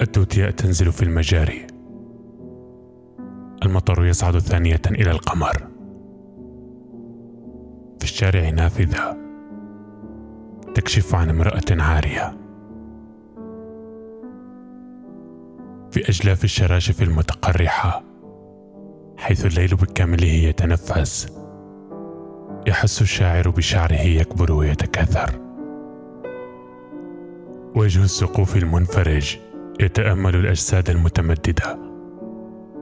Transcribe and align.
التوتياء 0.00 0.50
تنزل 0.50 0.92
في 0.92 1.02
المجاري. 1.02 1.66
المطر 3.64 4.04
يصعد 4.04 4.38
ثانية 4.38 4.80
إلى 4.86 5.10
القمر. 5.10 5.56
في 7.98 8.04
الشارع 8.04 8.48
نافذة 8.50 9.16
تكشف 10.74 11.14
عن 11.14 11.30
امرأة 11.30 11.82
عارية. 11.82 12.36
في 15.90 16.08
أجلاف 16.08 16.44
الشراشف 16.44 17.02
المتقرحة 17.02 18.02
حيث 19.16 19.46
الليل 19.46 19.76
بكامله 19.76 20.26
يتنفس 20.26 21.28
يحس 22.66 23.02
الشاعر 23.02 23.50
بشعره 23.50 24.00
يكبر 24.00 24.52
ويتكاثر. 24.52 25.30
وجه 27.76 28.04
السقوف 28.04 28.56
المنفرج 28.56 29.38
يتأمل 29.80 30.36
الأجساد 30.36 30.90
المتمددة 30.90 31.78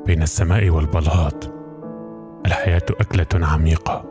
بين 0.06 0.22
السماء 0.22 0.70
والبلاط. 0.70 1.52
الحياة 2.46 2.82
أكلة 2.90 3.46
عميقة. 3.46 4.04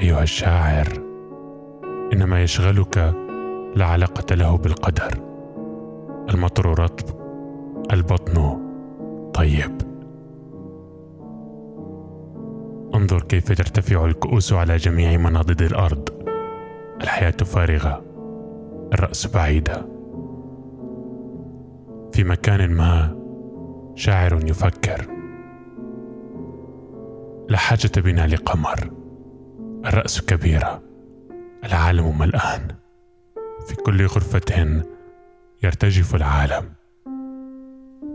أيها 0.00 0.22
الشاعر 0.22 0.86
ان 2.12 2.24
ما 2.24 2.42
يشغلك 2.42 3.14
لا 3.76 3.86
علاقه 3.86 4.34
له 4.34 4.56
بالقدر. 4.56 5.18
المطر 6.30 6.78
رطب 6.78 7.16
البطن 7.92 8.60
طيب. 9.34 9.82
انظر 12.94 13.22
كيف 13.22 13.52
ترتفع 13.52 14.04
الكؤوس 14.04 14.52
على 14.52 14.76
جميع 14.76 15.16
مناضد 15.16 15.62
الأرض. 15.62 16.08
الحياة 17.00 17.30
فارغة 17.30 18.02
الرأس 18.94 19.26
بعيدة. 19.26 19.93
في 22.14 22.24
مكان 22.24 22.70
ما 22.70 23.16
شاعر 23.94 24.40
يفكر. 24.44 25.06
لا 27.48 27.58
حاجة 27.58 27.90
بنا 27.96 28.26
لقمر. 28.26 28.90
الرأس 29.86 30.20
كبيرة. 30.20 30.82
العالم 31.64 32.18
ملآن 32.18 32.68
في 33.66 33.74
كل 33.74 34.06
غرفة 34.06 34.82
يرتجف 35.62 36.14
العالم. 36.14 36.72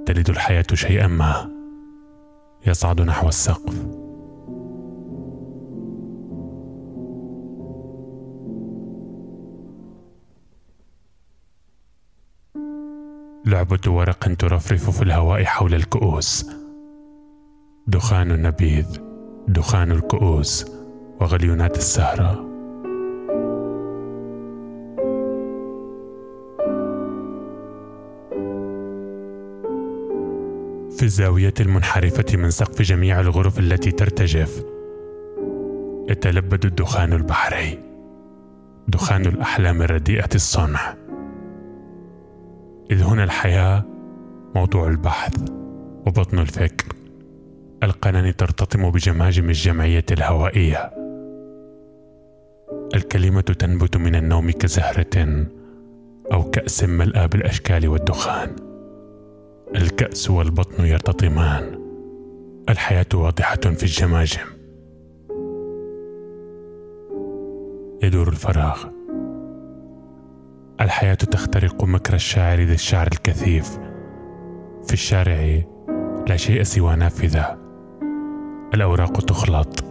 تلد 0.06 0.30
الحياة 0.30 0.66
شيئا 0.74 1.08
ما. 1.08 1.52
يصعد 2.68 3.02
نحو 3.02 3.28
السقف. 3.28 3.99
لعبة 13.50 13.80
ورق 13.88 14.36
ترفرف 14.40 14.90
في 14.90 15.02
الهواء 15.02 15.44
حول 15.44 15.74
الكؤوس. 15.74 16.46
دخان 17.88 18.32
النبيذ 18.32 18.86
دخان 19.48 19.92
الكؤوس 19.92 20.66
وغليونات 21.22 21.78
السهرة. 21.78 22.46
في 30.98 31.04
الزاوية 31.04 31.54
المنحرفة 31.60 32.38
من 32.38 32.52
سقف 32.52 32.82
جميع 32.82 33.20
الغرف 33.20 33.60
التي 33.60 33.92
ترتجف 33.92 34.64
يتلبد 36.10 36.66
الدخان 36.66 37.14
البحري 37.14 37.80
دخان 38.88 39.26
الأحلام 39.26 39.82
الرديئة 39.82 40.30
الصنع. 40.36 41.09
إذ 42.92 43.04
هنا 43.04 43.24
الحياة 43.24 43.86
موضوع 44.56 44.88
البحث 44.88 45.52
وبطن 46.08 46.40
الفكر. 46.40 46.96
القنان 47.84 48.36
ترتطم 48.36 48.92
بجماجم 48.92 49.50
الجمعية 49.50 50.06
الهوائية. 50.12 50.92
الكلمة 52.96 53.42
تنبت 53.42 53.98
من 53.98 54.16
النوم 54.16 54.52
كزهرة 54.52 55.46
أو 56.34 56.44
كأس 56.44 56.84
ملأى 56.84 57.28
بالأشكال 57.28 57.88
والدخان. 57.88 58.56
الكأس 59.76 60.30
والبطن 60.30 60.86
يرتطمان. 60.86 61.80
الحياة 62.70 63.06
واضحة 63.14 63.56
في 63.56 63.84
الجماجم. 63.84 64.46
يدور 68.04 68.28
الفراغ. 68.28 68.99
الحياة 70.82 71.14
تخترق 71.14 71.84
مكر 71.84 72.14
الشاعر 72.14 72.60
ذي 72.60 72.74
الشعر 72.74 73.08
الكثيف. 73.08 73.78
في 74.88 74.94
الشارع 74.94 75.62
لا 76.28 76.36
شيء 76.36 76.64
سوى 76.64 76.96
نافذة. 76.96 77.58
الأوراق 78.74 79.22
تخلط. 79.22 79.84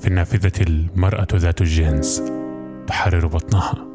في 0.00 0.06
النافذة 0.06 0.62
المرأة 0.62 1.26
ذات 1.34 1.60
الجنس 1.60 2.22
تحرر 2.86 3.26
بطنها. 3.26 3.87